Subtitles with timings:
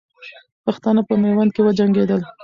[0.65, 2.21] پښتانه په میوند کې وجنګېدل.